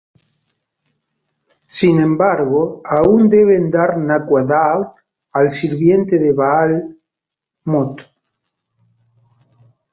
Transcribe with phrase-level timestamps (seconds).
[1.77, 2.61] Sin embargo
[2.97, 4.79] aun deben dar Naquadah
[5.37, 6.73] al sirviente de Baal,
[7.71, 7.95] Mot.